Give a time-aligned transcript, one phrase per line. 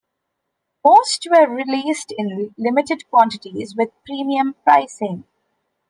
[0.83, 5.25] Most were released in limited quantities with premium pricing.